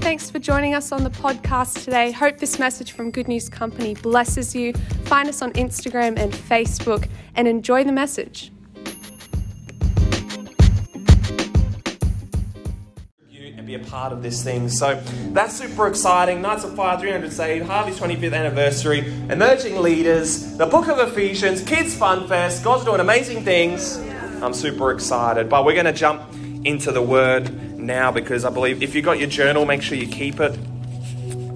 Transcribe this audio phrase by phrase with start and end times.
[0.00, 2.10] thanks for joining us on the podcast today.
[2.10, 4.72] Hope this message from Good News Company blesses you.
[5.04, 8.50] Find us on Instagram and Facebook and enjoy the message.
[13.56, 14.70] and be a part of this thing.
[14.70, 15.02] So
[15.32, 16.40] that's super exciting.
[16.40, 21.94] Knights of Fire 300 Saved, Harvey's 25th anniversary, emerging leaders, the book of Ephesians, Kids
[21.94, 22.64] Fun Fest.
[22.64, 23.98] God's doing amazing things.
[24.40, 25.50] I'm super excited.
[25.50, 26.22] But we're going to jump
[26.64, 27.50] into the word
[27.82, 30.58] now because I believe if you've got your journal, make sure you keep it.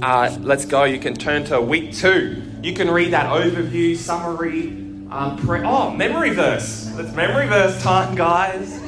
[0.02, 0.84] Uh, let's go.
[0.84, 2.42] You can turn to week two.
[2.62, 4.68] You can read that overview, summary,
[5.10, 6.90] um, pre- oh, memory verse.
[6.98, 8.80] It's memory verse time, guys.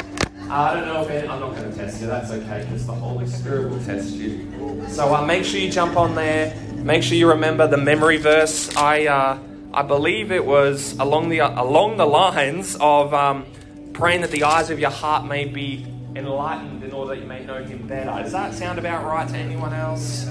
[0.48, 2.06] Uh, I don't know if any, I'm not going to test you.
[2.06, 4.86] That's okay because the Holy Spirit will test you.
[4.88, 6.54] So uh, make sure you jump on there.
[6.74, 8.74] Make sure you remember the memory verse.
[8.76, 9.38] I uh,
[9.74, 13.44] I believe it was along the along the lines of um,
[13.92, 15.84] praying that the eyes of your heart may be
[16.18, 18.22] enlightened in order that you may know Him better.
[18.22, 20.26] Does that sound about right to anyone else?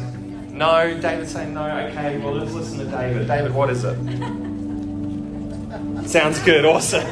[0.50, 1.00] No.
[1.00, 1.66] David saying no.
[1.66, 2.18] Okay.
[2.18, 3.28] Well, let's listen to David.
[3.28, 3.96] David, what is it?
[6.08, 6.66] Sounds good.
[6.66, 7.06] Awesome.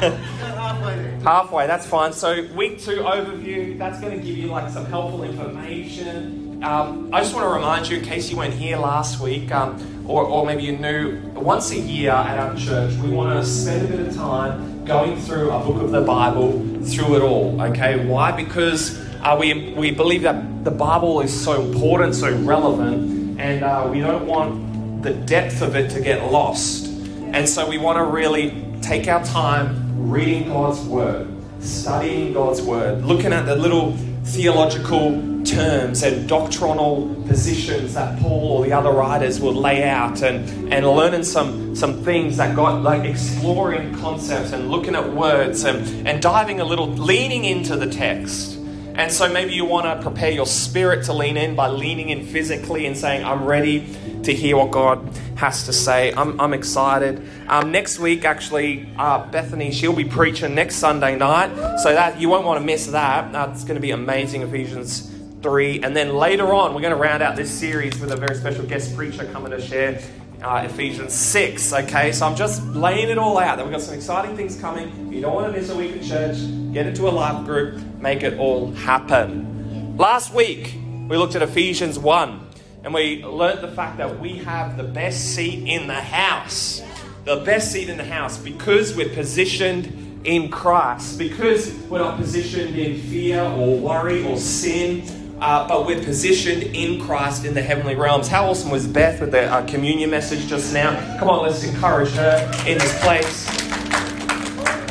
[1.24, 2.12] Halfway, that's fine.
[2.12, 6.62] So, week two overview, that's going to give you like some helpful information.
[6.62, 10.04] Um, I just want to remind you, in case you weren't here last week, um,
[10.06, 13.86] or, or maybe you knew, once a year at our church, we want to spend
[13.86, 16.52] a bit of time going through a book of the Bible,
[16.84, 17.60] through it all.
[17.62, 18.32] Okay, why?
[18.32, 23.88] Because uh, we, we believe that the Bible is so important, so relevant, and uh,
[23.90, 26.86] we don't want the depth of it to get lost.
[27.32, 31.28] And so we want to really take our time reading God's Word,
[31.60, 38.64] studying God's Word, looking at the little theological terms and doctrinal positions that Paul or
[38.64, 43.04] the other writers will lay out and, and learning some, some things that God, like
[43.04, 48.58] exploring concepts and looking at words and, and diving a little, leaning into the text.
[48.94, 52.24] And so maybe you want to prepare your spirit to lean in by leaning in
[52.24, 53.80] physically and saying, I'm ready
[54.24, 56.12] to hear what God has to say.
[56.12, 57.26] I'm, I'm excited.
[57.48, 61.78] Um, next week, actually, uh, Bethany, she'll be preaching next Sunday night.
[61.78, 63.32] So that you won't want to miss that.
[63.32, 65.10] That's going to be amazing, Ephesians
[65.42, 65.82] 3.
[65.82, 68.64] And then later on, we're going to round out this series with a very special
[68.64, 70.00] guest preacher coming to share
[70.42, 71.72] uh, Ephesians 6.
[71.72, 73.56] Okay, so I'm just laying it all out.
[73.56, 74.88] That we've got some exciting things coming.
[75.08, 76.36] If you don't want to miss a week at church,
[76.72, 79.96] get into a life group, make it all happen.
[79.96, 80.74] Last week,
[81.08, 82.44] we looked at Ephesians 1
[82.84, 86.82] and we learned the fact that we have the best seat in the house.
[87.24, 92.76] The best seat in the house because we're positioned in Christ, because we're not positioned
[92.76, 95.02] in fear or worry or sin,
[95.40, 98.28] uh, but we're positioned in Christ in the heavenly realms.
[98.28, 101.18] How awesome was Beth with the uh, communion message just now?
[101.18, 103.48] Come on, let's encourage her in this place.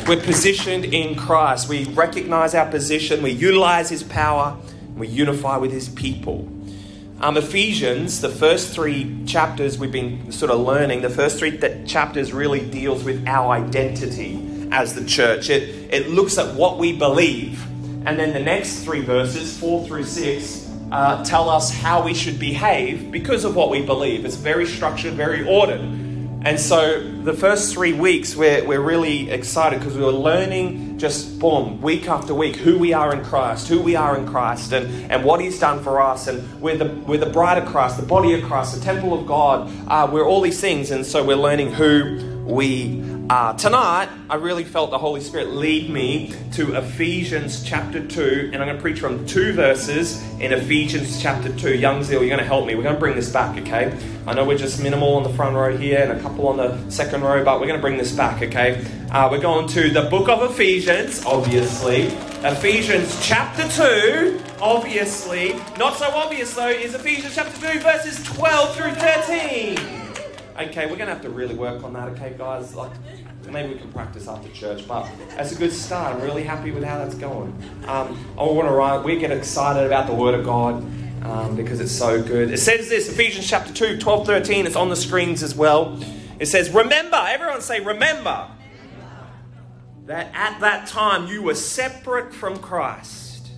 [0.08, 1.68] We're positioned in Christ.
[1.68, 4.56] We recognize our position, we utilize His power,
[4.96, 6.48] we unify with His people.
[7.24, 11.88] Um, Ephesians, the first three chapters we've been sort of learning, the first three th-
[11.88, 15.48] chapters really deals with our identity as the church.
[15.48, 17.64] It, it looks at what we believe.
[18.06, 22.38] And then the next three verses, four through six, uh, tell us how we should
[22.38, 24.26] behave because of what we believe.
[24.26, 25.80] It's very structured, very ordered.
[26.44, 31.38] And so the first three weeks, we're, we're really excited because we were learning just,
[31.38, 35.10] boom, week after week, who we are in Christ, who we are in Christ, and,
[35.10, 36.26] and what He's done for us.
[36.26, 39.26] And we're the, we're the bride of Christ, the body of Christ, the temple of
[39.26, 39.72] God.
[39.88, 40.90] Uh, we're all these things.
[40.90, 45.88] And so we're learning who we uh, tonight, I really felt the Holy Spirit lead
[45.88, 51.22] me to Ephesians chapter 2, and I'm going to preach from two verses in Ephesians
[51.22, 51.74] chapter 2.
[51.74, 52.74] Young Zeal, you're going to help me.
[52.74, 53.98] We're going to bring this back, okay?
[54.26, 56.90] I know we're just minimal on the front row here and a couple on the
[56.90, 58.84] second row, but we're going to bring this back, okay?
[59.10, 62.08] Uh, we're going to the book of Ephesians, obviously.
[62.44, 65.54] Ephesians chapter 2, obviously.
[65.78, 70.03] Not so obvious, though, is Ephesians chapter 2, verses 12 through 13
[70.58, 72.74] okay, we're going to have to really work on that, okay, guys?
[72.74, 72.92] Like,
[73.50, 76.14] maybe we can practice after church, but that's a good start.
[76.14, 77.50] I'm really happy with how that's going.
[77.86, 80.74] Um, I want to write, we get excited about the Word of God
[81.24, 82.50] um, because it's so good.
[82.52, 85.98] It says this, Ephesians chapter 2, 12, 13, it's on the screens as well.
[86.38, 88.48] It says, Remember, everyone say, Remember,
[90.06, 93.48] that at that time you were separate from Christ,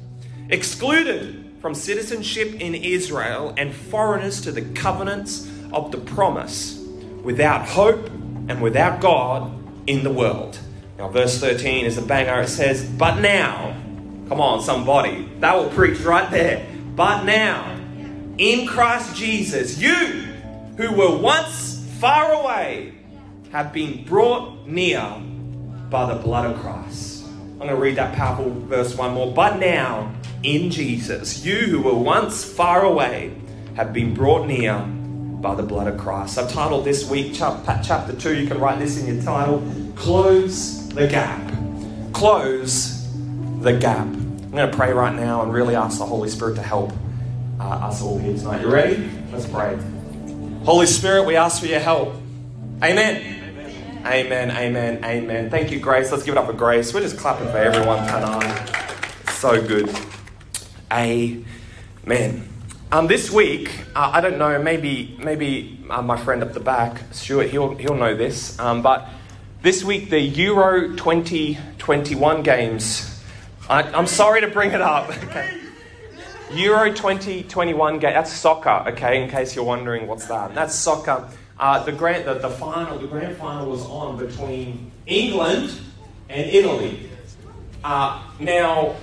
[0.49, 6.76] excluded from citizenship in Israel, and foreigners to the covenants of the promise
[7.27, 8.07] without hope
[8.49, 9.53] and without God
[9.89, 10.59] in the world.
[10.97, 12.43] Now, verse 13 is a banger.
[12.43, 13.77] It says, But now,
[14.29, 16.65] come on, somebody, that will preach right there.
[16.95, 17.77] But now,
[18.39, 19.97] in Christ Jesus, you
[20.77, 22.95] who were once far away
[23.51, 25.03] have been brought near
[25.91, 27.25] by the blood of Christ.
[27.27, 29.33] I'm going to read that powerful verse one more.
[29.33, 30.15] But now,
[30.45, 33.35] in Jesus, you who were once far away
[33.75, 34.87] have been brought near
[35.41, 36.39] by the blood of Christ.
[36.39, 39.63] I've titled this week, chapter 2, you can write this in your title
[39.95, 41.53] Close the Gap.
[42.13, 43.07] Close
[43.61, 44.07] the Gap.
[44.07, 46.93] I'm going to pray right now and really ask the Holy Spirit to help
[47.61, 48.63] uh, us all here tonight.
[48.63, 49.11] You ready?
[49.31, 49.79] Let's pray.
[50.65, 52.15] Holy Spirit, we ask for your help.
[52.83, 53.35] Amen.
[54.07, 55.51] Amen, amen, amen.
[55.51, 56.13] Thank you, Grace.
[56.13, 56.95] Let's give it up for Grace.
[56.95, 58.67] We're just clapping for everyone tonight.
[59.31, 59.95] So good.
[60.93, 61.45] Amen.
[62.93, 67.03] Um, this week, uh, I don't know, maybe maybe uh, my friend up the back,
[67.11, 69.09] Stuart, he'll, he'll know this, um, but
[69.61, 73.21] this week the Euro 2021 games,
[73.69, 75.59] I, am sorry to bring it up, okay.
[76.53, 80.55] Euro 2021 game, that's soccer, okay, in case you're wondering what's that.
[80.55, 81.29] That's soccer.
[81.59, 85.77] Uh, the, grand, the, the final, the grand final was on between England
[86.29, 87.11] and Italy.
[87.83, 88.95] Uh, now,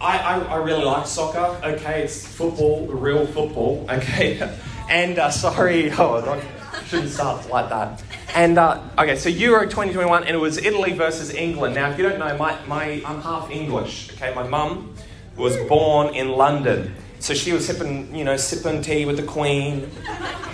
[0.00, 1.60] I, I, I, really like soccer.
[1.62, 3.84] Okay, it's football, real football.
[3.90, 4.40] Okay,
[4.88, 6.42] and uh, sorry, oh,
[6.86, 8.02] shouldn't start like that.
[8.34, 11.74] And uh, okay, so Euro 2021, and it was Italy versus England.
[11.74, 14.10] Now, if you don't know, my, my I'm half English.
[14.14, 14.94] Okay, my mum
[15.36, 19.90] was born in London, so she was sipping, you know, sipping tea with the Queen.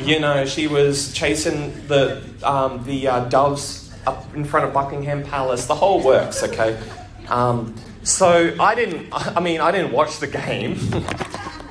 [0.00, 5.22] You know, she was chasing the um, the uh, doves up in front of Buckingham
[5.22, 5.66] Palace.
[5.66, 6.42] The whole works.
[6.42, 6.76] Okay.
[7.28, 7.76] Um,
[8.06, 10.78] so I didn't, I mean, I didn't watch the game,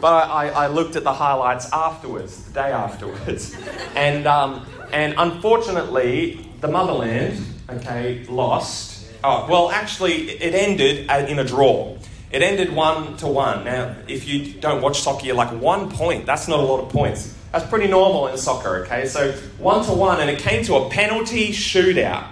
[0.01, 3.55] but I, I, looked at the highlights afterwards, the day afterwards.
[3.95, 9.07] And, um, and unfortunately, the motherland, okay, lost.
[9.23, 11.97] Oh, well, actually, it ended in a draw.
[12.31, 13.63] It ended one to one.
[13.63, 16.89] Now, if you don't watch soccer, you're like, one point, that's not a lot of
[16.89, 17.33] points.
[17.53, 19.07] That's pretty normal in soccer, okay?
[19.07, 22.27] So, one to one, and it came to a penalty shootout.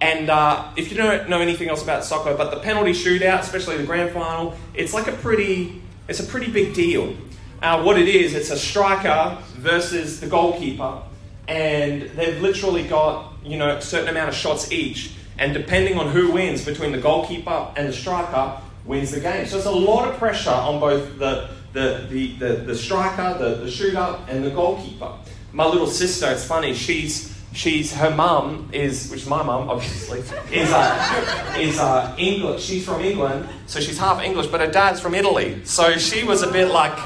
[0.00, 3.78] And uh, if you don't know anything else about soccer, but the penalty shootout, especially
[3.78, 7.16] the grand final, it's like a pretty, it's a pretty big deal.
[7.62, 11.00] Uh, what it is, it's a striker versus the goalkeeper,
[11.48, 16.08] and they've literally got you know a certain amount of shots each, and depending on
[16.08, 19.46] who wins between the goalkeeper and the striker, wins the game.
[19.46, 23.64] So it's a lot of pressure on both the the the the, the striker, the,
[23.64, 25.12] the shooter, and the goalkeeper.
[25.52, 30.20] My little sister, it's funny, she's she's her mum is, which is my mum obviously,
[30.52, 32.62] is uh, is uh, English.
[32.64, 35.64] She's from England, so she's half English, but her dad's from Italy.
[35.64, 36.96] So she was a bit like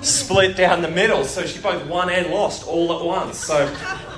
[0.00, 1.24] split down the middle.
[1.24, 3.38] So she both won and lost all at once.
[3.38, 3.66] So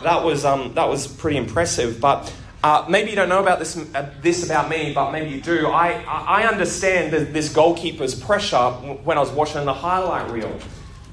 [0.04, 2.00] that was um, that was pretty impressive.
[2.00, 2.32] But
[2.62, 5.66] uh, maybe you don't know about this uh, this about me, but maybe you do.
[5.66, 8.70] I I understand this goalkeeper's pressure
[9.04, 10.56] when I was watching the highlight reel.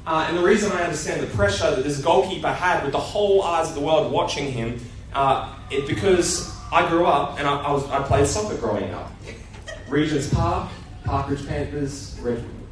[0.07, 3.43] Uh, and the reason I understand the pressure that this goalkeeper had with the whole
[3.43, 4.79] eyes of the world watching him,
[5.13, 9.11] uh, it because I grew up and I, I, was, I played soccer growing up.
[9.89, 10.69] Regent's Park,
[11.03, 12.17] Parkridge Panthers,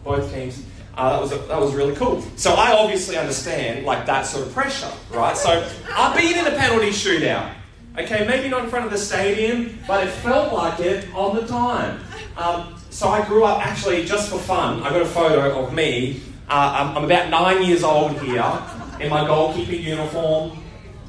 [0.05, 0.63] both teams.
[0.95, 2.21] Uh, that was a, that was really cool.
[2.37, 5.35] So I obviously understand like that sort of pressure, right?
[5.35, 7.53] So I've been in a penalty shootout.
[7.97, 11.45] Okay, maybe not in front of the stadium, but it felt like it on the
[11.45, 11.99] time.
[12.37, 14.83] Um, so I grew up actually just for fun.
[14.83, 18.61] I got a photo of me uh, I'm, I'm, about nine years old here
[18.99, 20.57] in my goalkeeper uniform.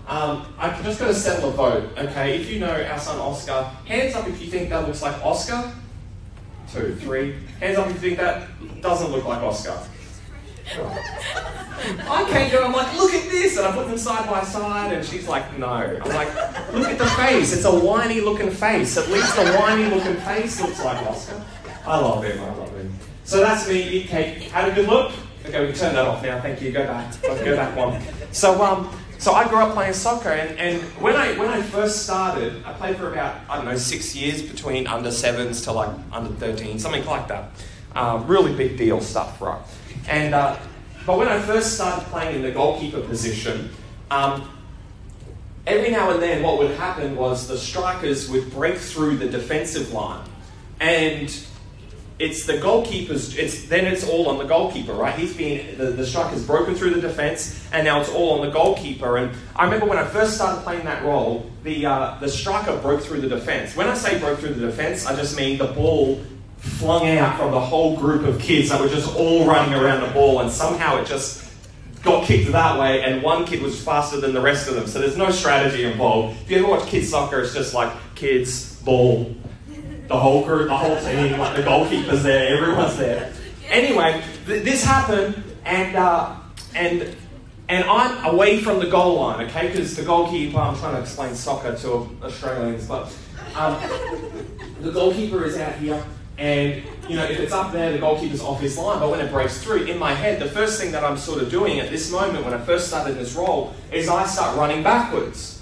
[0.08, 2.36] Um, I'm just going to settle a vote, okay?
[2.40, 5.72] If you know our son Oscar, hands up if you think that looks like Oscar.
[6.72, 7.36] Two, three.
[7.60, 8.48] Hands up if you think that
[8.80, 9.78] doesn't look like Oscar.
[10.68, 13.56] I can't go, I'm like, look at this!
[13.56, 15.68] And I put them side by side, and she's like, no.
[15.68, 16.28] I'm like,
[16.72, 17.52] look at the face.
[17.52, 18.96] It's a whiny looking face.
[18.96, 21.44] At least the whiny looking face looks like Oscar.
[21.84, 22.92] I love him, I love him.
[23.24, 24.38] So that's me, eat cake.
[24.50, 25.12] Had a good look?
[25.46, 26.40] Okay, we can turn that off now.
[26.40, 26.72] Thank you.
[26.72, 27.22] Go back.
[27.22, 28.02] go back one.
[28.32, 32.02] So, um, so I grew up playing soccer, and, and when I when I first
[32.02, 35.90] started, I played for about I don't know six years between under sevens to like
[36.12, 37.50] under thirteen, something like that.
[37.94, 39.60] Uh, really big deal stuff, right?
[40.08, 40.58] And uh,
[41.06, 43.70] but when I first started playing in the goalkeeper position,
[44.10, 44.50] um,
[45.64, 49.92] every now and then what would happen was the strikers would break through the defensive
[49.92, 50.28] line,
[50.80, 51.32] and
[52.18, 55.18] it's the goalkeeper's it's then it's all on the goalkeeper right?
[55.18, 58.52] He's been the, the striker's broken through the defense and now it's all on the
[58.52, 59.18] goalkeeper.
[59.18, 63.02] And i remember when i first started playing that role the uh, the striker broke
[63.02, 66.22] through the defense when i say broke through the defense i just mean the ball
[66.66, 70.12] flung out from the whole group of kids that were just all running around the
[70.12, 71.44] ball and somehow it just
[72.02, 74.86] got kicked that way and one kid was faster than the rest of them.
[74.86, 76.40] So there's no strategy involved.
[76.42, 79.34] If you ever watch kids soccer it's just like kids ball
[80.08, 83.32] the whole group, the whole team, like the goalkeeper's there, everyone's there.
[83.68, 86.36] Anyway, th- this happened, and uh,
[86.74, 87.16] and
[87.68, 89.68] and I'm away from the goal line, okay?
[89.68, 93.12] Because the goalkeeper, I'm trying to explain soccer to Australians, but
[93.56, 93.76] um,
[94.80, 96.00] the goalkeeper is out here,
[96.38, 99.00] And, you know, if it's up there, the goalkeeper's off his line.
[99.00, 101.50] But when it breaks through, in my head, the first thing that I'm sort of
[101.50, 105.55] doing at this moment when I first started this role is I start running backwards.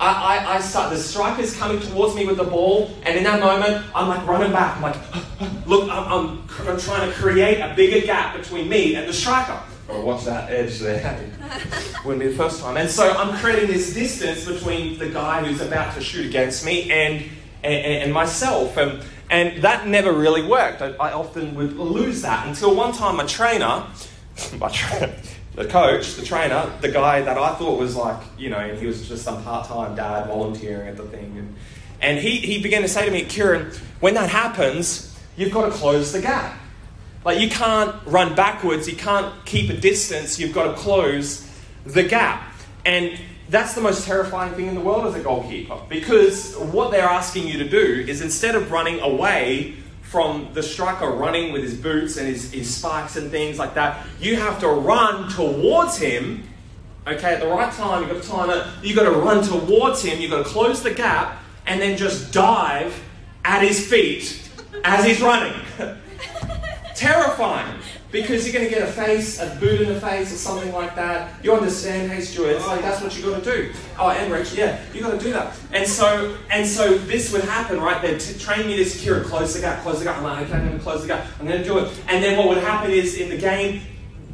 [0.00, 3.40] I, I, I, start, the striker's coming towards me with the ball, and in that
[3.40, 4.76] moment, I'm like running back.
[4.76, 9.08] I'm like, look, I'm, I'm, I'm trying to create a bigger gap between me and
[9.08, 9.60] the striker.
[9.88, 11.30] Oh, watch that edge there.
[12.04, 12.76] Wouldn't be the first time.
[12.76, 16.90] And so I'm creating this distance between the guy who's about to shoot against me
[16.90, 17.22] and,
[17.62, 18.76] and, and myself.
[18.78, 20.80] And, and that never really worked.
[20.80, 23.84] I, I often would lose that until one time my trainer,
[24.58, 25.14] my trainer,
[25.54, 28.86] the coach, the trainer, the guy that I thought was like, you know, and he
[28.86, 31.36] was just some part time dad volunteering at the thing.
[31.38, 31.56] And,
[32.00, 33.70] and he, he began to say to me, Kieran,
[34.00, 36.58] when that happens, you've got to close the gap.
[37.24, 41.48] Like, you can't run backwards, you can't keep a distance, you've got to close
[41.86, 42.52] the gap.
[42.84, 43.18] And
[43.48, 47.46] that's the most terrifying thing in the world as a goalkeeper because what they're asking
[47.46, 49.74] you to do is instead of running away
[50.14, 54.06] from the striker running with his boots and his, his spikes and things like that.
[54.20, 56.44] You have to run towards him.
[57.04, 58.64] Okay, at the right time, you've got to time it.
[58.80, 60.20] You've got to run towards him.
[60.20, 62.94] You've got to close the gap and then just dive
[63.44, 64.48] at his feet
[64.84, 65.60] as he's running.
[66.94, 67.80] Terrifying
[68.14, 70.94] because you're going to get a face, a boot in the face, or something like
[70.94, 71.32] that.
[71.42, 72.50] You understand, hey Stuart?
[72.50, 73.72] It's like that's what you got to do.
[73.98, 75.56] Oh, and Rachel, yeah, you got to do that.
[75.72, 78.00] And so, and so this would happen, right?
[78.00, 80.18] They'd t- train me to secure, it, close the gap, close the gap.
[80.18, 81.26] I'm like, okay, I'm going to close the gap.
[81.40, 81.92] I'm going to do it.
[82.06, 83.82] And then what would happen is in the game,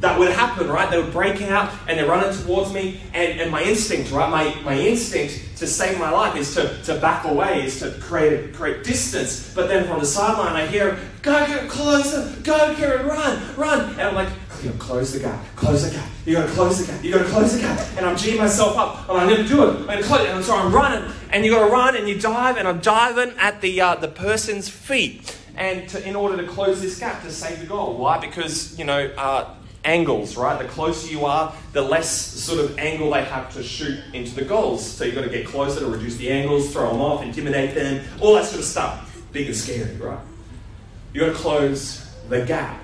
[0.01, 0.89] that would happen, right?
[0.89, 4.29] They would break out and they're running towards me, and, and my instinct, right?
[4.29, 8.33] My, my instinct to save my life is to, to back away, is to create
[8.33, 9.53] a create distance.
[9.53, 13.91] But then from the sideline, I hear, go, go, closer, go, Kieran, run, run.
[13.91, 14.29] And I'm like,
[14.63, 17.29] you gotta close the gap, close the gap, you gotta close the gap, you gotta
[17.29, 17.79] close the gap.
[17.95, 20.29] And I'm G'ing myself up, and I'm gonna do it, I'm gonna close it.
[20.29, 23.61] And so I'm running, and you gotta run, and you dive, and I'm diving at
[23.61, 25.37] the, uh, the person's feet.
[25.55, 27.97] And to, in order to close this gap to save the goal.
[27.97, 28.17] Why?
[28.17, 30.61] Because, you know, uh, angles, right?
[30.61, 34.43] The closer you are, the less sort of angle they have to shoot into the
[34.43, 34.85] goals.
[34.85, 38.05] So you've got to get closer to reduce the angles, throw them off, intimidate them,
[38.21, 39.21] all that sort of stuff.
[39.31, 40.19] Big and scary, right?
[41.13, 42.81] You've got to close the gap.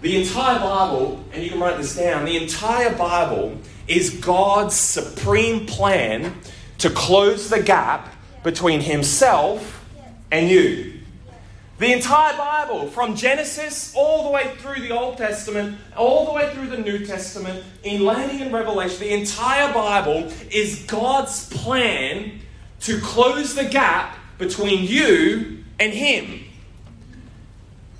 [0.00, 5.66] The entire Bible, and you can write this down, the entire Bible is God's supreme
[5.66, 6.34] plan
[6.78, 9.84] to close the gap between Himself
[10.30, 10.93] and you.
[11.78, 16.54] The entire Bible, from Genesis all the way through the Old Testament, all the way
[16.54, 22.40] through the New Testament, in landing in Revelation, the entire Bible is God's plan
[22.80, 26.44] to close the gap between you and Him.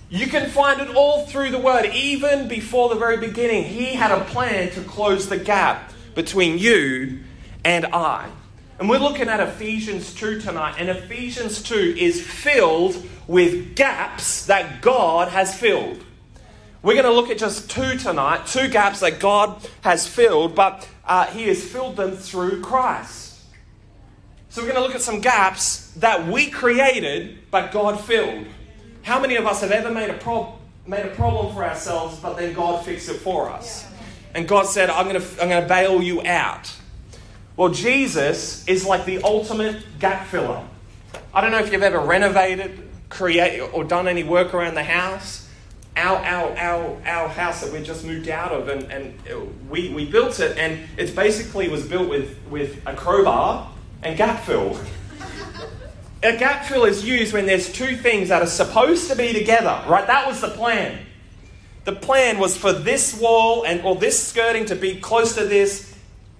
[0.09, 3.64] You can find it all through the Word, even before the very beginning.
[3.64, 7.21] He had a plan to close the gap between you
[7.64, 8.31] and I.
[8.78, 14.83] And we're looking at Ephesians 2 tonight, and Ephesians 2 is filled with gaps that
[14.83, 16.04] God has filled.
[16.83, 20.88] We're going to look at just two tonight, two gaps that God has filled, but
[21.04, 23.45] uh, He has filled them through Christ.
[24.49, 28.47] So we're going to look at some gaps that we created, but God filled.
[29.02, 30.52] How many of us have ever made a,
[30.87, 33.87] made a problem for ourselves, but then God fixed it for us?
[34.35, 36.75] And God said, I'm going to, I'm going to bail you out.
[37.57, 40.65] Well, Jesus is like the ultimate gap filler.
[41.33, 45.49] I don't know if you've ever renovated, create, or done any work around the house.
[45.97, 50.05] Our, our, our, our house that we just moved out of, and, and we, we
[50.05, 53.71] built it, and it basically was built with, with a crowbar
[54.03, 54.77] and gap fill.
[56.25, 59.81] a gap fill is used when there's two things that are supposed to be together,
[59.87, 60.09] right?
[60.09, 61.07] That was the plan.
[61.85, 65.94] The plan was for this wall and or this skirting to be close to this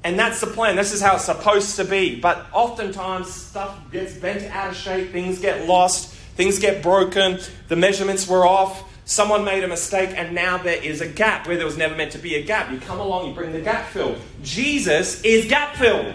[0.05, 0.77] and that's the plan.
[0.77, 2.21] This is how it's supposed to be.
[2.21, 7.77] But oftentimes, stuff gets bent out of shape, things get lost, things get broken, the
[7.77, 11.67] measurements were off, someone made a mistake, and now there is a gap where there
[11.67, 12.71] was never meant to be a gap.
[12.71, 14.17] You come along, you bring the gap fill.
[14.43, 16.13] Jesus is gap fill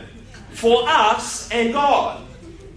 [0.51, 2.28] for us and God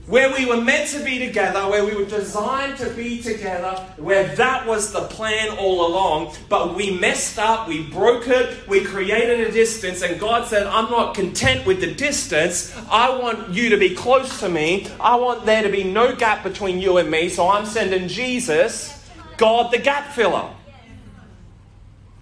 [0.07, 4.35] where we were meant to be together, where we were designed to be together, where
[4.35, 9.41] that was the plan all along, but we messed up, we broke it, we created
[9.41, 12.77] a distance, and God said, I'm not content with the distance.
[12.91, 14.89] I want you to be close to me.
[14.99, 19.09] I want there to be no gap between you and me, so I'm sending Jesus,
[19.37, 20.51] God the gap filler.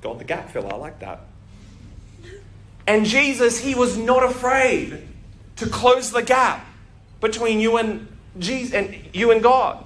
[0.03, 1.21] God the gap filler, I like that.
[2.87, 5.07] And Jesus, he was not afraid
[5.57, 6.67] to close the gap
[7.21, 8.09] between you and
[8.39, 9.85] Jesus and you and God.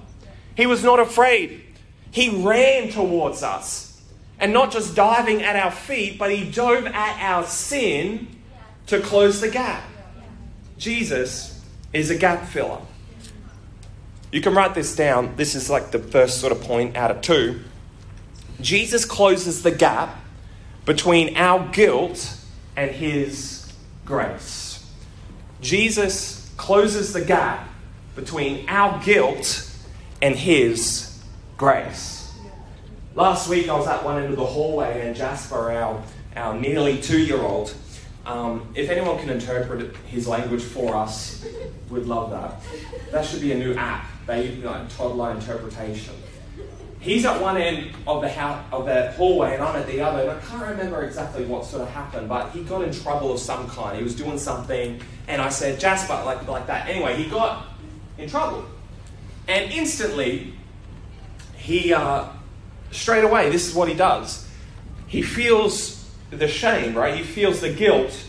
[0.55, 1.63] He was not afraid.
[2.11, 4.01] He ran towards us.
[4.39, 8.27] And not just diving at our feet, but he dove at our sin
[8.87, 9.83] to close the gap.
[10.77, 11.63] Jesus
[11.93, 12.81] is a gap filler.
[14.31, 15.37] You can write this down.
[15.37, 17.61] This is like the first sort of point out of two.
[18.59, 20.17] Jesus closes the gap
[20.85, 22.37] between our guilt
[22.75, 23.71] and his
[24.05, 24.85] grace.
[25.61, 27.69] Jesus closes the gap
[28.15, 29.69] between our guilt
[30.19, 31.23] and his
[31.57, 32.33] grace.
[33.13, 36.01] Last week I was at one end of the hallway and Jasper, our,
[36.35, 37.71] our nearly two year old,
[38.25, 41.45] um, if anyone can interpret his language for us,
[41.91, 42.59] we'd love that.
[43.11, 46.15] That should be a new app, baby, like toddler interpretation.
[47.05, 50.23] He's at one end of the house, of the hallway, and I'm at the other.
[50.23, 53.39] And I can't remember exactly what sort of happened, but he got in trouble of
[53.39, 53.95] some kind.
[53.95, 56.89] He was doing something, and I said, Jasper, like like that.
[56.89, 57.67] Anyway, he got
[58.17, 58.65] in trouble,
[59.47, 60.55] and instantly,
[61.55, 62.25] he uh,
[62.89, 64.49] straight away, this is what he does.
[65.05, 67.15] He feels the shame, right?
[67.15, 68.19] He feels the guilt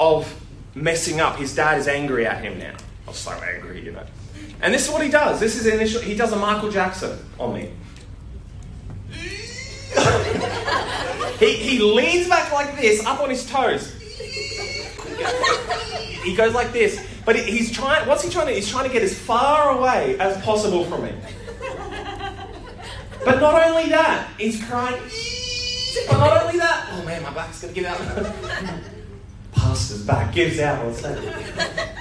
[0.00, 0.34] of
[0.74, 1.36] messing up.
[1.36, 2.74] His dad is angry at him now.
[3.06, 4.04] I'm so angry, you know.
[4.60, 5.38] And this is what he does.
[5.38, 6.02] This is initial.
[6.02, 7.70] He does a Michael Jackson on me.
[11.38, 13.92] He, he leans back like this, up on his toes.
[16.22, 17.04] He goes like this.
[17.24, 20.42] But he's trying, what's he trying to He's trying to get as far away as
[20.42, 21.12] possible from me.
[23.24, 25.00] But not only that, he's crying.
[26.08, 27.98] But not only that, oh man, my back's gonna give out.
[29.54, 30.84] Pastor's back gives out.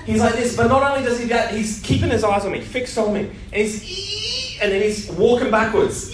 [0.05, 2.59] He's like this, but not only does he that, he's keeping his eyes on me,
[2.59, 6.13] fixed on me, and he's and then he's walking backwards.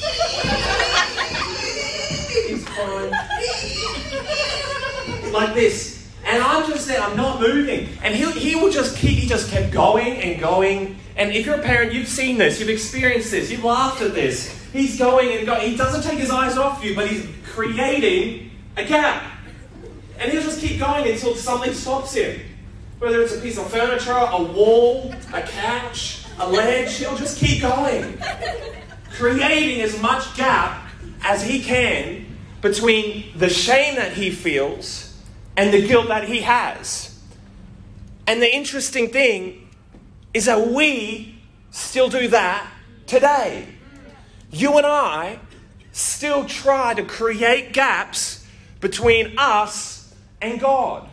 [2.79, 3.11] Crying
[5.33, 5.99] like this.
[6.25, 7.89] And I'm just there, I'm not moving.
[8.03, 10.97] And he, he will just keep, he just kept going and going.
[11.15, 14.55] And if you're a parent, you've seen this, you've experienced this, you've laughed at this.
[14.71, 15.71] He's going and going.
[15.71, 19.23] He doesn't take his eyes off you, but he's creating a gap.
[20.19, 22.39] And he'll just keep going until something stops him.
[22.99, 27.61] Whether it's a piece of furniture, a wall, a couch, a ledge, he'll just keep
[27.61, 28.19] going.
[29.11, 30.87] Creating as much gap
[31.23, 32.28] as he can
[32.61, 35.17] between the shame that he feels
[35.55, 37.19] and the guilt that he has.
[38.27, 39.69] And the interesting thing
[40.33, 41.39] is that we
[41.71, 42.69] still do that
[43.07, 43.67] today.
[44.51, 45.39] You and I
[45.91, 48.45] still try to create gaps
[48.79, 51.09] between us and God.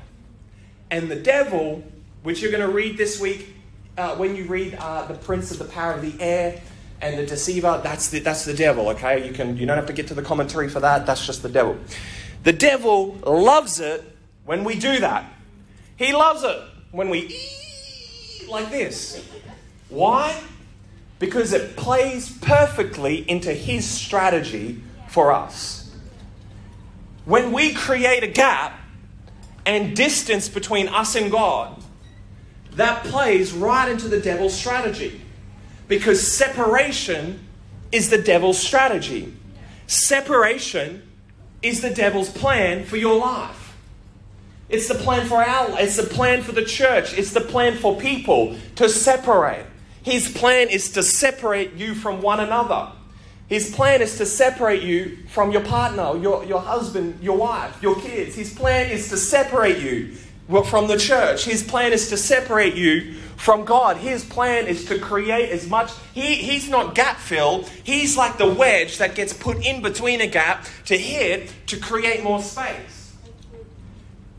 [0.90, 1.82] And the devil,
[2.22, 3.54] which you're going to read this week
[3.98, 6.60] uh, when you read uh, The Prince of the Power of the Air
[7.00, 9.26] and the Deceiver, that's the, that's the devil, okay?
[9.26, 11.48] You, can, you don't have to get to the commentary for that, that's just the
[11.48, 11.78] devil.
[12.42, 14.04] The devil loves it
[14.44, 15.30] when we do that.
[15.96, 16.58] He loves it
[16.92, 17.38] when we
[18.48, 19.28] like this.
[19.88, 20.40] Why?
[21.18, 25.90] Because it plays perfectly into his strategy for us.
[27.24, 28.78] When we create a gap
[29.64, 31.82] and distance between us and God,
[32.72, 35.20] that plays right into the devil's strategy.
[35.88, 37.46] Because separation
[37.92, 39.32] is the devil's strategy.
[39.86, 41.02] Separation
[41.62, 43.76] is the devil's plan for your life.
[44.68, 47.96] It's the plan for our it's the plan for the church, it's the plan for
[47.96, 49.64] people to separate.
[50.02, 52.92] His plan is to separate you from one another.
[53.48, 57.94] His plan is to separate you from your partner, your, your husband, your wife, your
[58.00, 58.34] kids.
[58.34, 60.16] His plan is to separate you
[60.64, 61.44] from the church.
[61.44, 63.98] His plan is to separate you from God.
[63.98, 65.92] His plan is to create as much.
[66.14, 67.64] He, he's not gap fill.
[67.84, 72.22] He's like the wedge that gets put in between a gap to hit to create
[72.22, 73.14] more space.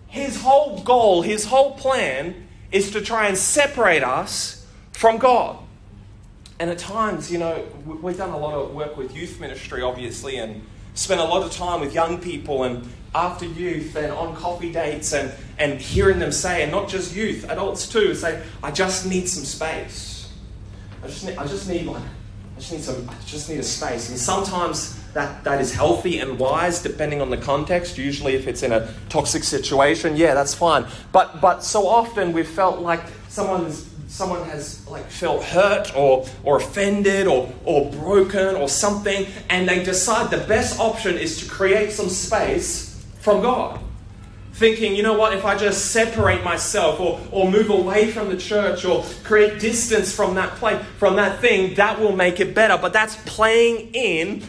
[0.07, 5.57] His whole goal, his whole plan is to try and separate us from God.
[6.59, 10.37] And at times, you know, we've done a lot of work with youth ministry, obviously,
[10.37, 10.63] and
[10.95, 15.13] spent a lot of time with young people and after youth and on coffee dates
[15.13, 19.27] and, and hearing them say, and not just youth, adults too, say, I just need
[19.27, 20.31] some space.
[21.03, 23.63] I just need, I just need like, I just need some, I just need a
[23.63, 24.09] space.
[24.09, 27.97] And sometimes that, that is healthy and wise depending on the context.
[27.97, 30.85] Usually, if it's in a toxic situation, yeah, that's fine.
[31.11, 36.57] But, but so often we've felt like someone's someone has like felt hurt or, or
[36.57, 41.91] offended or, or broken or something and they decide the best option is to create
[41.91, 42.86] some space
[43.27, 43.79] from god
[44.53, 48.37] thinking you know what if i just separate myself or, or move away from the
[48.37, 52.77] church or create distance from that place from that thing that will make it better
[52.77, 54.41] but that's playing in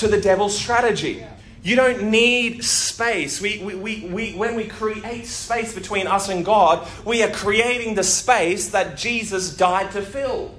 [0.00, 1.24] to the devil's strategy.
[1.62, 3.40] You don't need space.
[3.40, 7.94] We, we, we, we, when we create space between us and God, we are creating
[7.94, 10.54] the space that Jesus died to fill.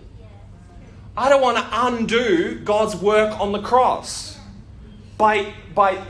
[1.18, 4.38] I don't want to undo God's work on the cross
[5.18, 6.06] by, by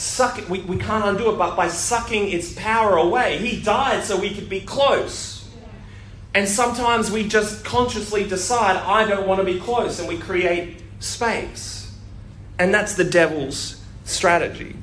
[0.00, 3.38] sucking, we, we can't undo it, but by sucking its power away.
[3.38, 5.48] He died so we could be close.
[6.34, 10.82] And sometimes we just consciously decide, I don't want to be close, and we create
[11.00, 11.92] space.
[12.58, 14.76] And that's the devil's strategy.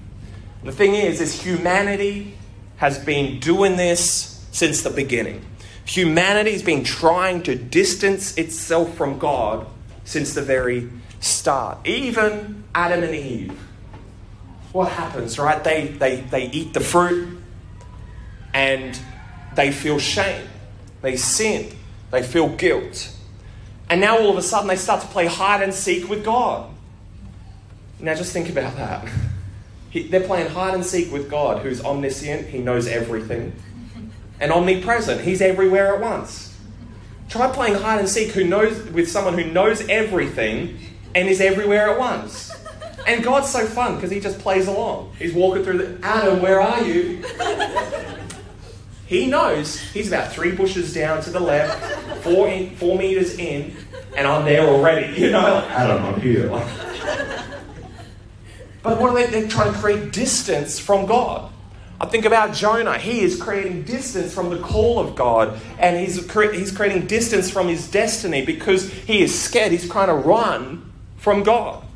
[0.63, 2.35] The thing is, is humanity
[2.77, 5.45] has been doing this since the beginning.
[5.85, 9.67] Humanity has been trying to distance itself from God
[10.03, 11.87] since the very start.
[11.87, 13.59] Even Adam and Eve.
[14.73, 15.63] What happens, right?
[15.63, 17.39] They, they, they eat the fruit
[18.53, 18.99] and
[19.55, 20.47] they feel shame.
[21.01, 21.75] They sin.
[22.11, 23.13] They feel guilt.
[23.89, 26.69] And now all of a sudden they start to play hide and seek with God.
[27.99, 29.07] Now just think about that.
[29.89, 33.53] He, they're playing hide and seek with God, who's omniscient, He knows everything,
[34.37, 35.21] and omnipresent.
[35.21, 36.57] He's everywhere at once.
[37.29, 40.77] Try playing hide and seek who knows, with someone who knows everything
[41.15, 42.46] and is everywhere at once.
[43.07, 45.13] And God's so fun because He just plays along.
[45.17, 47.23] He's walking through the Adam, where are you?
[49.07, 51.81] He knows he's about three bushes down to the left,
[52.23, 53.73] four, in, four meters in,
[54.17, 55.07] and I'm there already.
[55.21, 56.49] You know, like, Adam, I'm here.
[58.83, 59.27] but what are they?
[59.27, 61.49] They're trying to create distance from God.
[62.01, 62.97] I think about Jonah.
[62.97, 67.49] He is creating distance from the call of God, and he's, cre- he's creating distance
[67.49, 69.71] from his destiny because he is scared.
[69.71, 71.86] He's trying to run from God.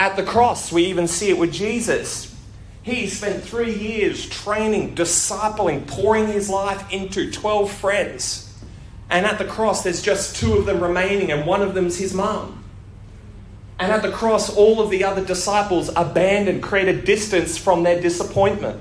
[0.00, 2.34] At the cross, we even see it with Jesus.
[2.82, 8.44] He spent three years training, discipling, pouring his life into 12 friends.
[9.10, 12.14] And at the cross, there's just two of them remaining, and one of them's his
[12.14, 12.64] mum.
[13.78, 18.80] And at the cross, all of the other disciples abandoned, created distance from their disappointment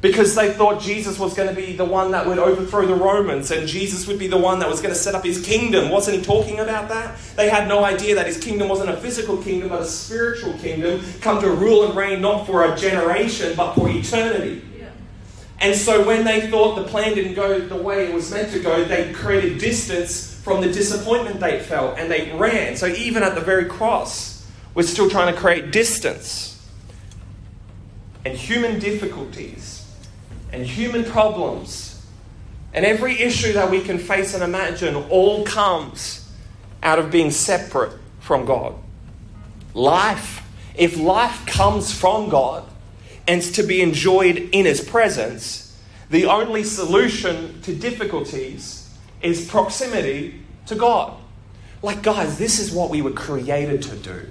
[0.00, 3.50] because they thought Jesus was going to be the one that would overthrow the Romans
[3.50, 5.90] and Jesus would be the one that was going to set up his kingdom.
[5.90, 7.18] Wasn't he talking about that?
[7.34, 11.00] They had no idea that his kingdom wasn't a physical kingdom but a spiritual kingdom,
[11.20, 14.62] come to rule and reign not for a generation but for eternity.
[15.58, 18.60] And so when they thought the plan didn't go the way it was meant to
[18.60, 22.76] go, they created distance from the disappointment they felt and they ran.
[22.76, 26.52] So even at the very cross, we're still trying to create distance.
[28.26, 29.75] And human difficulties
[30.56, 32.02] and human problems
[32.72, 36.26] and every issue that we can face and imagine all comes
[36.82, 38.74] out of being separate from God.
[39.74, 40.42] Life,
[40.74, 42.64] if life comes from God
[43.28, 48.90] and to be enjoyed in His presence, the only solution to difficulties
[49.20, 51.18] is proximity to God.
[51.82, 54.26] Like, guys, this is what we were created to do.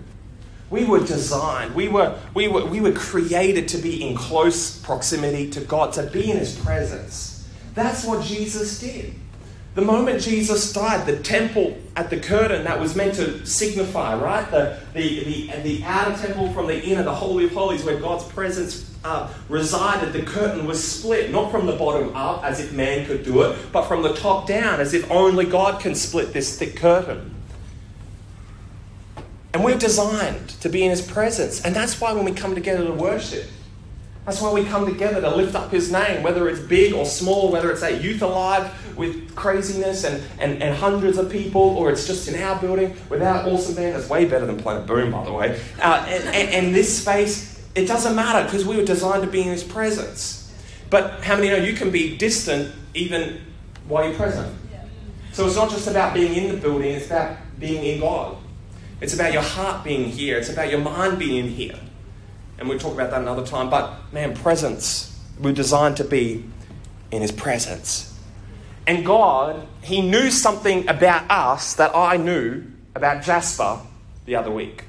[0.70, 5.50] We were designed, we were, we, were, we were created to be in close proximity
[5.52, 7.48] to God, to be in His presence.
[7.76, 9.14] That's what Jesus did.
[9.76, 14.50] The moment Jesus died, the temple at the curtain that was meant to signify, right?
[14.50, 18.24] The, the, the, the outer temple from the inner, the Holy of Holies, where God's
[18.24, 23.06] presence uh, resided, the curtain was split, not from the bottom up as if man
[23.06, 26.58] could do it, but from the top down as if only God can split this
[26.58, 27.35] thick curtain.
[29.56, 31.64] And we're designed to be in His presence.
[31.64, 33.46] And that's why when we come together to worship,
[34.26, 37.54] that's why we come together to lift up His name, whether it's big or small,
[37.54, 42.06] whether it's at Youth Alive with craziness and, and, and hundreds of people, or it's
[42.06, 43.96] just in our building with our awesome band.
[43.96, 45.58] That's way better than Planet Boom, by the way.
[45.82, 49.44] Uh, and, and, and this space, it doesn't matter because we were designed to be
[49.44, 50.54] in His presence.
[50.90, 53.40] But how many know you can be distant even
[53.88, 54.54] while you're present?
[55.32, 58.40] So it's not just about being in the building, it's about being in God.
[59.06, 60.36] It's about your heart being here.
[60.40, 61.80] It's about your mind being here.
[62.58, 63.70] And we'll talk about that another time.
[63.70, 65.16] But man, presence.
[65.40, 66.44] We're designed to be
[67.12, 68.18] in His presence.
[68.88, 72.64] And God, He knew something about us that I knew
[72.96, 73.82] about Jasper
[74.26, 74.86] the other week.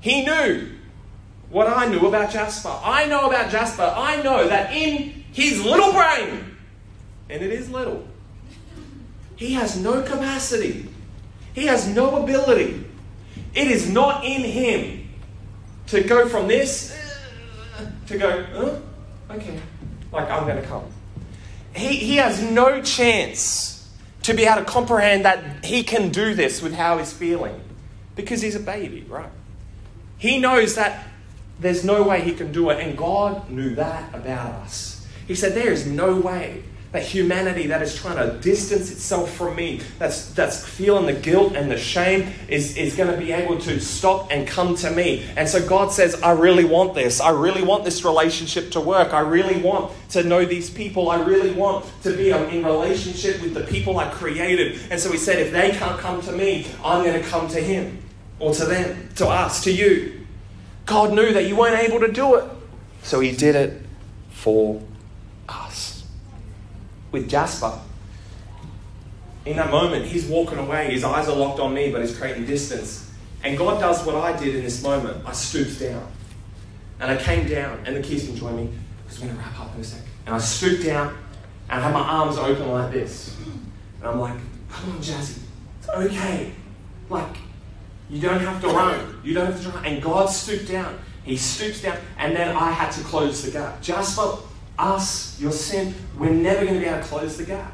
[0.00, 0.70] He knew
[1.50, 2.72] what I knew about Jasper.
[2.82, 3.92] I know about Jasper.
[3.94, 6.56] I know that in his little brain,
[7.28, 8.02] and it is little,
[9.36, 10.88] he has no capacity,
[11.52, 12.85] he has no ability
[13.56, 15.08] it is not in him
[15.86, 16.94] to go from this
[18.06, 18.82] to go,
[19.30, 19.58] okay,
[20.12, 20.84] like I'm going to come.
[21.74, 23.90] He, he has no chance
[24.22, 27.60] to be able to comprehend that he can do this with how he's feeling
[28.14, 29.30] because he's a baby, right?
[30.18, 31.08] He knows that
[31.58, 35.06] there's no way he can do it, and God knew that about us.
[35.26, 39.56] He said, There is no way that humanity that is trying to distance itself from
[39.56, 43.58] me, that's, that's feeling the guilt and the shame, is, is going to be able
[43.58, 45.24] to stop and come to me.
[45.36, 47.20] And so God says, I really want this.
[47.20, 49.12] I really want this relationship to work.
[49.12, 51.10] I really want to know these people.
[51.10, 54.80] I really want to be in relationship with the people I created.
[54.90, 57.60] And so He said, if they can't come to me, I'm going to come to
[57.60, 58.02] Him
[58.38, 60.26] or to them, to us, to you.
[60.84, 62.44] God knew that you weren't able to do it.
[63.02, 63.82] So He did it
[64.30, 64.80] for
[67.16, 67.72] with Jasper.
[69.46, 70.90] in that moment, he's walking away.
[70.90, 73.10] His eyes are locked on me, but he's creating distance.
[73.42, 75.24] And God does what I did in this moment.
[75.24, 76.06] I stooped down.
[76.98, 78.70] And I came down, and the kids can join me
[79.04, 80.02] because we're going to wrap up in a sec.
[80.26, 81.16] And I stooped down,
[81.70, 83.36] and I had my arms open like this.
[84.00, 84.36] And I'm like,
[84.68, 85.38] come on, Jazzy.
[85.78, 86.52] It's okay.
[87.08, 87.36] Like,
[88.10, 89.20] you don't have to run.
[89.22, 89.84] You don't have to run.
[89.86, 90.98] And God stooped down.
[91.22, 93.80] He stoops down, and then I had to close the gap.
[93.80, 94.38] Jasper,
[94.78, 97.72] us, your sin, we're never going to be able to close the gap.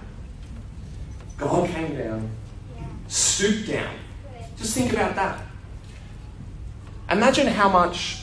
[1.37, 2.31] God came down,
[3.09, 3.95] stooped down.
[4.57, 5.45] Just think about that.
[7.11, 8.23] Imagine how much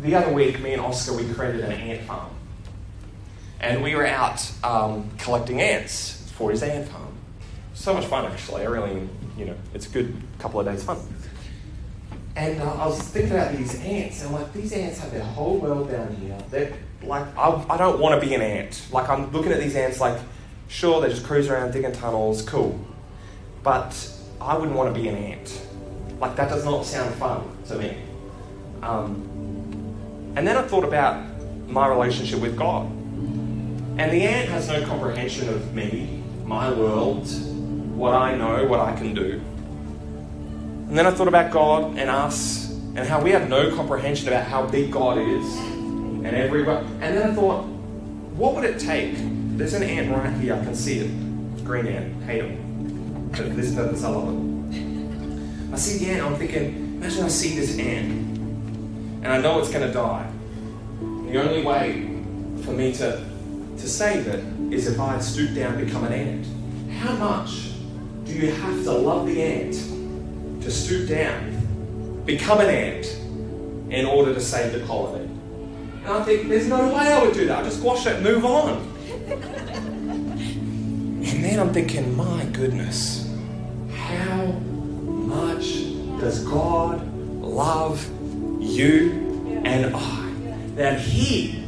[0.00, 2.30] the other week, me and Oscar, we created an ant farm.
[3.60, 7.14] And we were out um, collecting ants for his ant farm.
[7.74, 8.62] So much fun, actually.
[8.62, 10.98] I really, you know, it's a good couple of days fun.
[12.36, 15.58] And uh, I was thinking about these ants, and like, these ants have their whole
[15.58, 16.36] world down here.
[16.50, 18.86] They're like, I, I don't want to be an ant.
[18.90, 20.20] Like, I'm looking at these ants like,
[20.66, 22.84] sure, they just cruise around digging tunnels, cool.
[23.62, 25.62] But I wouldn't want to be an ant.
[26.18, 27.98] Like, that does not sound fun to me.
[28.82, 31.22] Um, and then I thought about
[31.68, 32.86] my relationship with God.
[32.86, 37.28] And the ant has no comprehension of me, my world,
[37.94, 39.40] what I know, what I can do.
[40.88, 44.46] And then I thought about God and us and how we have no comprehension about
[44.46, 46.84] how big God is and everywhere.
[47.00, 49.14] And then I thought, what would it take?
[49.56, 51.64] There's an ant right here, I can see it.
[51.64, 53.30] Green ant, hate them.
[53.30, 55.72] But this purpose, I love it.
[55.72, 58.24] I see the ant, I'm thinking, imagine I see this ant
[59.24, 60.30] and I know it's going to die.
[61.00, 62.02] The only way
[62.62, 63.24] for me to,
[63.78, 66.46] to save it is if I stoop down and become an ant.
[66.92, 67.72] How much
[68.24, 69.74] do you have to love the ant
[70.64, 73.06] to stoop down, become an ant,
[73.90, 75.24] in order to save the colony?
[76.04, 77.60] And I think, there's no way I would do that.
[77.60, 78.78] I'd just squash it, move on.
[81.24, 83.30] and then I'm thinking, my goodness,
[83.94, 85.84] how much
[86.20, 87.06] does God
[87.40, 88.04] love
[88.60, 90.32] you and I?
[90.76, 91.64] That He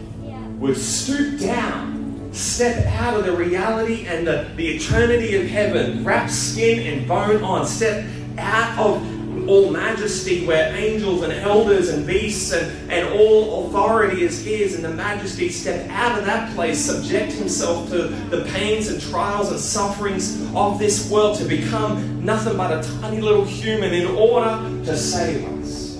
[0.58, 6.30] would stoop down, step out of the reality and the, the eternity of heaven, wrap
[6.30, 8.04] skin and bone on, step
[8.38, 14.44] out of all majesty, where angels and elders and beasts and, and all authority is
[14.44, 19.00] His, and the majesty step out of that place, subject Himself to the pains and
[19.00, 24.06] trials and sufferings of this world to become nothing but a tiny little human in
[24.06, 25.96] order to save us.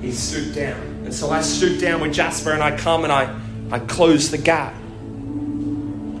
[0.00, 0.80] He stooped down.
[1.04, 3.38] And so I stoop down with Jasper and I come and I,
[3.70, 4.74] I close the gap.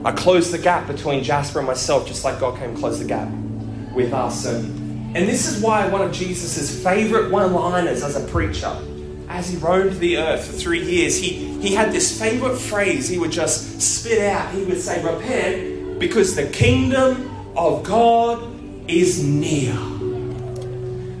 [0.04, 3.28] I close the gap between Jasper and myself, just like God came close the gap
[3.94, 4.46] with us.
[4.46, 4.77] And
[5.14, 8.76] and this is why one of Jesus' favorite one liners as a preacher,
[9.28, 13.18] as he roamed the earth for three years, he, he had this favorite phrase he
[13.18, 14.52] would just spit out.
[14.52, 18.54] He would say, Repent, because the kingdom of God
[18.86, 19.72] is near.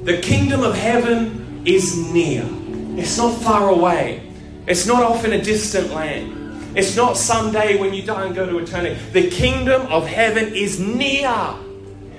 [0.04, 2.44] The kingdom of heaven is near.
[2.98, 4.30] It's not far away,
[4.66, 6.76] it's not off in a distant land.
[6.76, 9.00] It's not someday when you die and go to eternity.
[9.12, 11.54] The kingdom of heaven is near.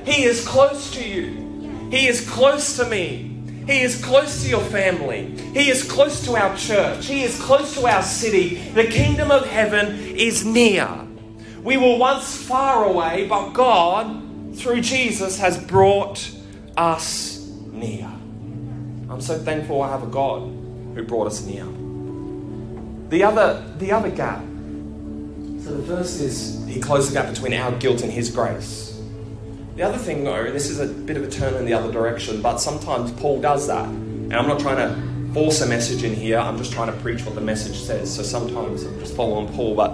[0.05, 1.48] He is close to you.
[1.89, 3.35] He is close to me.
[3.65, 5.35] He is close to your family.
[5.53, 7.05] He is close to our church.
[7.05, 8.55] He is close to our city.
[8.71, 10.89] The kingdom of heaven is near.
[11.63, 16.31] We were once far away, but God, through Jesus, has brought
[16.77, 18.05] us near.
[19.09, 20.41] I'm so thankful I have a God
[20.95, 21.65] who brought us near.
[23.09, 24.41] The other, the other gap.
[25.63, 28.88] So the first is he closed the gap between our guilt and his grace.
[29.79, 32.41] The other thing, though, this is a bit of a turn in the other direction,
[32.41, 33.85] but sometimes Paul does that.
[33.85, 37.23] And I'm not trying to force a message in here, I'm just trying to preach
[37.23, 38.13] what the message says.
[38.13, 39.75] So sometimes I'm just following Paul.
[39.75, 39.91] But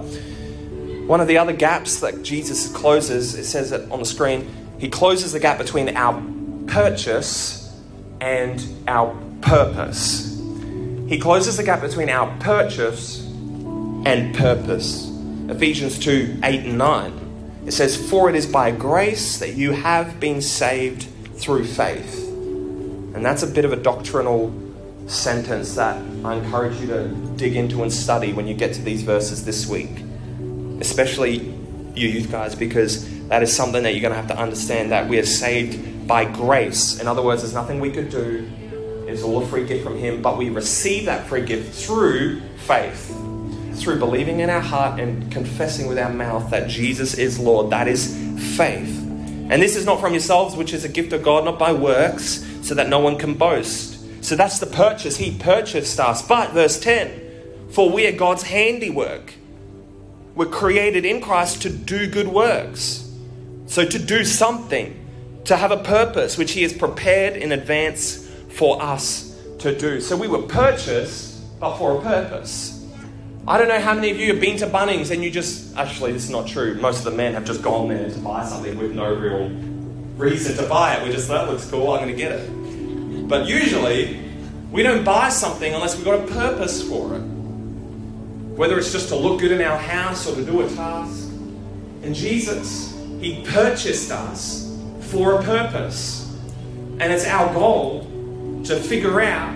[1.06, 4.90] one of the other gaps that Jesus closes, it says it on the screen, he
[4.90, 6.20] closes the gap between our
[6.66, 7.72] purchase
[8.20, 10.36] and our purpose.
[11.08, 15.12] He closes the gap between our purchase and purpose.
[15.48, 17.25] Ephesians 2 8 and 9.
[17.66, 22.28] It says, For it is by grace that you have been saved through faith.
[22.28, 24.54] And that's a bit of a doctrinal
[25.08, 29.02] sentence that I encourage you to dig into and study when you get to these
[29.02, 30.04] verses this week.
[30.80, 31.38] Especially
[31.96, 35.10] you youth guys, because that is something that you're going to have to understand that
[35.10, 37.00] we are saved by grace.
[37.00, 38.48] In other words, there's nothing we could do,
[39.08, 43.16] it's all a free gift from Him, but we receive that free gift through faith
[43.76, 47.70] through believing in our heart and confessing with our mouth that Jesus is Lord.
[47.70, 48.16] That is
[48.58, 49.02] faith.
[49.50, 52.46] And this is not from yourselves, which is a gift of God, not by works,
[52.64, 54.24] so that no one can boast.
[54.24, 55.18] So that's the purchase.
[55.18, 56.28] He purchased us.
[56.28, 59.36] But, verse 10 For we are God's handiwork.
[60.34, 63.10] We're created in Christ to do good works,
[63.68, 65.00] So to do something,
[65.46, 70.02] to have a purpose which He has prepared in advance for us to do.
[70.02, 72.75] So we were purchased, but for a purpose.
[73.48, 76.12] I don't know how many of you have been to Bunnings and you just, actually,
[76.14, 76.74] this is not true.
[76.76, 79.50] Most of the men have just gone there to buy something with no real
[80.18, 81.06] reason to buy it.
[81.06, 83.28] We just, that looks cool, I'm going to get it.
[83.30, 84.20] But usually,
[84.72, 87.20] we don't buy something unless we've got a purpose for it.
[87.20, 91.30] Whether it's just to look good in our house or to do a task.
[92.02, 96.36] And Jesus, He purchased us for a purpose.
[97.00, 98.06] And it's our goal
[98.64, 99.54] to figure out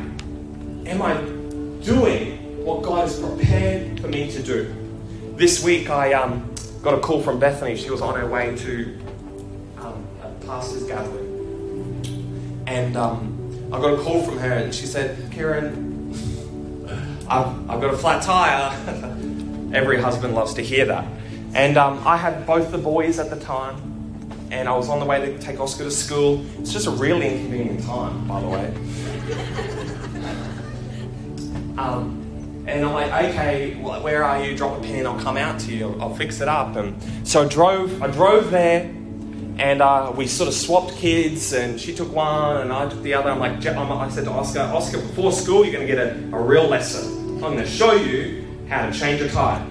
[0.86, 1.20] am I
[1.84, 2.39] doing
[2.70, 4.76] what God has prepared for me to do?
[5.36, 6.54] This week I um,
[6.84, 7.76] got a call from Bethany.
[7.76, 9.00] She was on her way to
[9.80, 12.64] um, a pastor's gathering.
[12.68, 16.14] And um, I got a call from her and she said, Kieran,
[17.28, 18.72] I've, I've got a flat tire.
[19.74, 21.08] Every husband loves to hear that.
[21.56, 25.06] And um, I had both the boys at the time and I was on the
[25.06, 26.46] way to take Oscar to school.
[26.60, 28.74] It's just a really inconvenient time, by the way.
[31.80, 32.29] Um,
[32.68, 34.56] and I'm like, okay, where are you?
[34.56, 36.76] Drop a pin, I'll come out to you, I'll, fix it up.
[36.76, 36.96] And
[37.28, 38.82] so I drove, I drove there,
[39.58, 43.14] and uh, we sort of swapped kids, and she took one, and I took the
[43.14, 43.30] other.
[43.30, 46.42] I'm like, I said to Oscar, Oscar, before school, you're going to get a, a
[46.42, 47.44] real lesson.
[47.44, 49.66] I'm going to show you how to change a tire.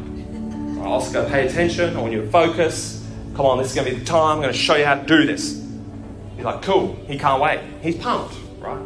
[0.80, 1.96] Oscar, pay attention.
[1.96, 3.06] I want you to focus.
[3.34, 4.36] Come on, this is going to be the time.
[4.36, 5.62] I'm going to show you how to do this.
[6.34, 6.94] He's like, cool.
[7.06, 7.60] He can't wait.
[7.82, 8.80] He's pumped, right?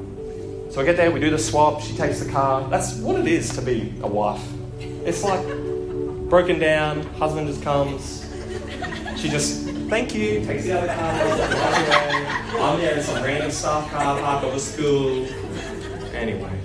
[0.73, 1.83] So I get there, we do the swap.
[1.83, 2.67] She takes the car.
[2.71, 4.43] That's what it is to be a wife.
[5.05, 5.47] It's like
[6.31, 7.03] broken down.
[7.17, 8.27] Husband just comes.
[9.21, 11.11] She just, thank you, takes the other car.
[12.59, 15.27] I'm there in some random staff car park of a school.
[16.15, 16.59] Anyway.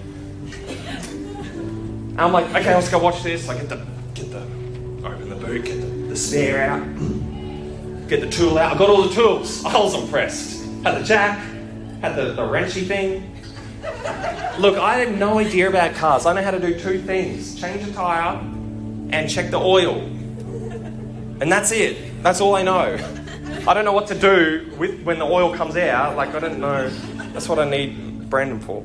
[2.17, 3.49] I'm like, okay, let's go watch this.
[3.49, 4.39] I get the, get the,
[5.05, 8.73] open the boot, get the, the out get the tool out.
[8.73, 9.65] I got all the tools.
[9.65, 10.63] I was impressed.
[10.85, 11.39] Had the jack,
[11.99, 13.36] had the, the wrenchy thing.
[14.59, 16.25] Look, I had no idea about cars.
[16.25, 18.39] I know how to do two things change the tyre
[19.11, 19.99] and check the oil.
[21.39, 22.23] And that's it.
[22.23, 22.97] That's all I know.
[23.67, 26.15] I don't know what to do with when the oil comes out.
[26.15, 26.89] Like, I don't know.
[27.33, 28.83] That's what I need Brandon for.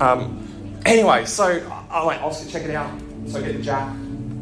[0.00, 0.46] Um,
[0.84, 1.44] anyway, so
[1.90, 2.90] I went, Oscar, check it out.
[3.26, 3.94] So I get the jack.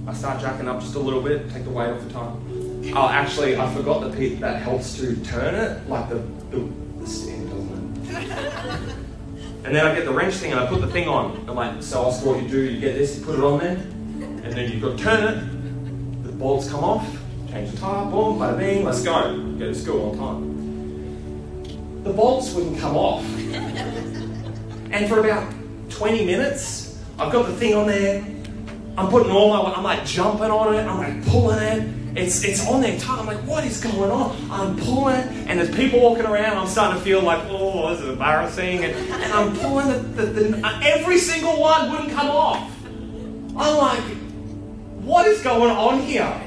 [0.07, 2.93] I start jacking up just a little bit, take the weight off the time.
[2.97, 6.17] Oh, actually, I forgot the piece that helps to turn it, like the,
[6.51, 8.97] the, the stand, doesn't it?
[9.65, 11.49] And then I get the wrench thing and I put the thing on.
[11.49, 13.77] I'm like, so Oscar, what you do, you get this, you put it on there,
[13.77, 17.07] and then you've got to turn it, the bolts come off,
[17.49, 19.37] change the tire, boom, bada bing, let's go.
[19.59, 22.03] Get to school on time.
[22.03, 23.25] The bolts wouldn't come off.
[24.91, 25.53] and for about
[25.91, 28.25] 20 minutes, I've got the thing on there,
[28.99, 32.67] I'm putting all my, I'm like jumping on it, I'm like pulling it, it's, it's
[32.67, 33.21] on their tongue.
[33.21, 34.51] I'm like, what is going on?
[34.51, 36.59] I'm pulling, and there's people walking around.
[36.59, 38.85] I'm starting to feel like, oh, this is embarrassing.
[38.85, 42.71] And, and I'm pulling, the, the, the, every single one wouldn't come off.
[43.57, 44.03] I'm like,
[45.03, 46.41] what is going on here?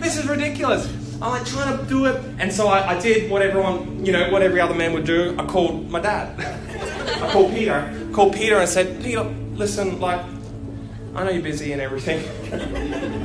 [0.00, 0.86] This is ridiculous.
[1.20, 2.22] I'm like trying to do it.
[2.38, 5.34] And so I, I did what everyone, you know, what every other man would do.
[5.38, 6.38] I called my dad.
[7.22, 8.08] I called Peter.
[8.12, 10.24] Called Peter and said, Peter, listen, like,
[11.14, 12.20] I know you're busy and everything.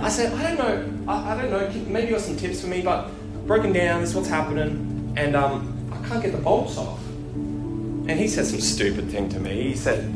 [0.01, 0.57] I said, I don't
[1.05, 3.09] know, I, I, don't know, maybe you got some tips for me, but
[3.45, 6.99] broken down, this is what's happening, and um, I can't get the bolts off.
[7.05, 9.63] And he said some stupid thing to me.
[9.63, 10.13] He said,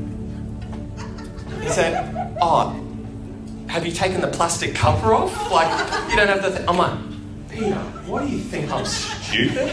[1.62, 2.70] he said, oh,
[3.68, 5.52] have you taken the plastic cover off?
[5.52, 5.70] Like,
[6.10, 6.68] you don't have the thing.
[6.70, 7.00] I'm like,
[7.50, 7.76] Peter,
[8.08, 8.72] what do you think?
[8.72, 9.68] I'm stupid?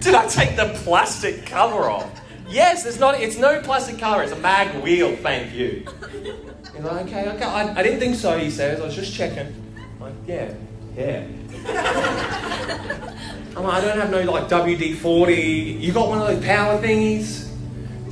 [0.00, 2.21] Did I take the plastic cover off?
[2.52, 3.18] Yes, it's not.
[3.18, 4.22] It's no plastic cover.
[4.22, 5.16] It's a mag wheel.
[5.16, 5.86] Thank you.
[6.74, 7.44] He's like, okay, okay.
[7.44, 8.38] I, I didn't think so.
[8.38, 8.78] He says.
[8.80, 9.46] I was just checking.
[9.76, 10.52] I'm like, yeah,
[10.94, 11.24] yeah.
[13.56, 15.78] I'm like, I don't have no like WD forty.
[15.80, 17.48] You got one of those power thingies?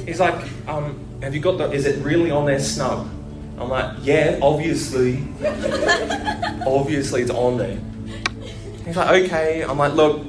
[0.07, 1.71] He's like, um, have you got the?
[1.71, 3.07] Is it really on there snug?
[3.59, 5.23] I'm like, yeah, obviously.
[6.67, 7.79] obviously, it's on there.
[8.87, 9.63] He's like, okay.
[9.63, 10.27] I'm like, look,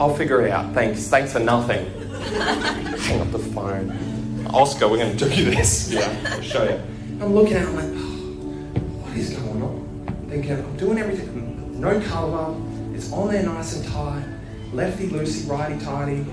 [0.00, 0.74] I'll figure it out.
[0.74, 1.08] Thanks.
[1.08, 2.07] Thanks for nothing.
[2.28, 4.46] Hang up the phone.
[4.52, 5.90] Oscar, we're going to do this.
[5.90, 6.80] Yeah, I'll show you.
[7.22, 10.26] I'm looking at it, I'm like, oh, what is going on?
[10.28, 11.80] Thinking, I'm doing everything.
[11.80, 12.54] No cover.
[12.94, 14.24] It's on there nice and tight.
[14.72, 16.26] Lefty loosey, righty tighty.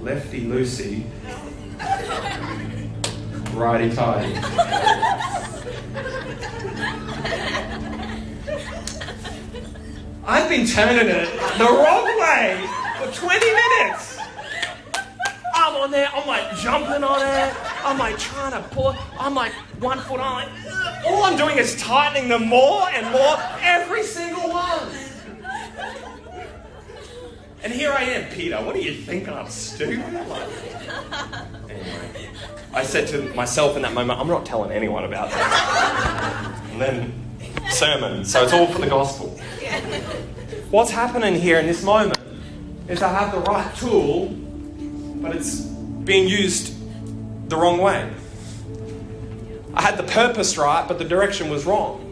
[0.00, 1.04] Lefty loosey.
[3.54, 4.34] Righty tighty.
[10.24, 11.28] I've been turning it
[11.58, 12.68] the wrong way
[12.98, 14.07] for 20 minutes.
[15.68, 17.54] On there, I'm like jumping on it,
[17.84, 20.48] I'm like trying to pull I'm like one foot on it.
[21.06, 24.88] All I'm doing is tightening them more and more, every single one.
[27.62, 28.56] And here I am, Peter.
[28.56, 29.28] What do you think?
[29.28, 29.98] I'm stupid?
[30.28, 30.48] Like,
[31.68, 32.30] anyway,
[32.72, 36.62] I said to myself in that moment, I'm not telling anyone about that.
[36.72, 37.12] And then
[37.70, 38.24] sermon.
[38.24, 39.38] So it's all for the gospel.
[40.70, 42.18] What's happening here in this moment
[42.88, 44.34] is I have the right tool,
[45.28, 46.74] but it's being used
[47.50, 48.10] the wrong way.
[49.74, 52.04] I had the purpose right, but the direction was wrong.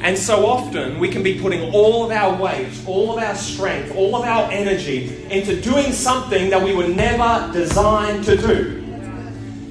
[0.00, 3.96] And so often we can be putting all of our weight, all of our strength,
[3.96, 8.82] all of our energy into doing something that we were never designed to do.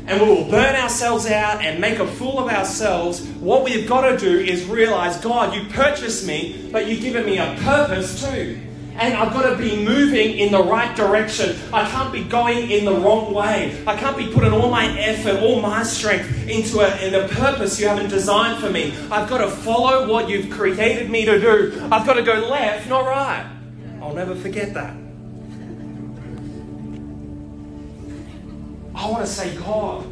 [0.08, 3.26] And we will burn ourselves out and make a fool of ourselves.
[3.40, 7.38] What we've got to do is realize God, you purchased me, but you've given me
[7.38, 8.60] a purpose too
[8.98, 11.58] and I've got to be moving in the right direction.
[11.74, 13.84] I can't be going in the wrong way.
[13.86, 17.80] I can't be putting all my effort, all my strength into a, in a purpose
[17.80, 18.94] you haven't designed for me.
[19.12, 21.90] I've got to follow what you've created me to do.
[21.92, 23.46] I've got to go left, not right.
[24.02, 24.96] I'll never forget that.
[28.96, 30.06] I want to say, God,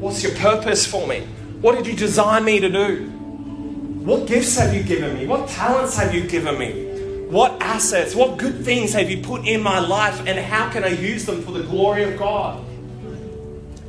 [0.00, 1.26] what's your purpose for me?
[1.60, 3.06] What did you design me to do?
[4.04, 5.26] What gifts have you given me?
[5.26, 6.91] What talents have you given me?
[7.32, 10.88] What assets, what good things have you put in my life, and how can I
[10.88, 12.62] use them for the glory of God?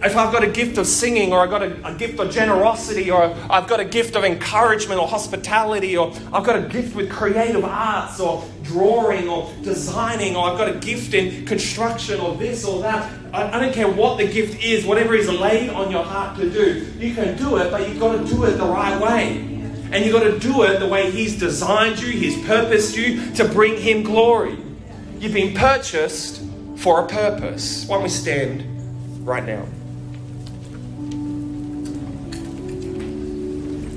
[0.01, 3.11] If I've got a gift of singing, or I've got a, a, gift of generosity,
[3.11, 7.11] or I've got a gift of encouragement or hospitality, or I've got a gift with
[7.11, 12.63] creative arts, or drawing, or designing, or I've got a gift in construction, or this
[12.63, 13.11] or that.
[13.33, 16.89] I, don't care what the gift is, whatever is laid on your heart to do,
[16.97, 19.52] you can do it, but you've got to do it the right way.
[19.93, 23.47] And you've got to do it the way He's designed you, He's purposed you to
[23.47, 24.57] bring Him glory.
[25.19, 26.41] You've been purchased
[26.77, 27.85] for a purpose.
[27.85, 28.65] Why don't we stand
[29.23, 29.67] right now?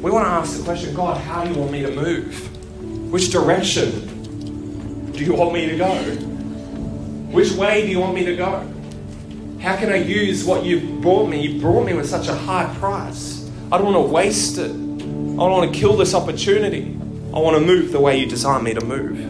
[0.02, 3.10] We want to ask the question God, how do you want me to move?
[3.10, 5.94] Which direction do you want me to go?
[7.32, 8.70] Which way do you want me to go?
[9.60, 11.40] How can I use what you've brought me?
[11.40, 13.50] You brought me with such a high price.
[13.72, 14.85] I don't want to waste it.
[15.36, 16.96] I don't want to kill this opportunity.
[17.34, 19.20] I want to move the way you designed me to move.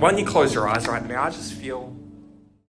[0.00, 1.22] Why don't you close your eyes right now?
[1.22, 1.93] I just feel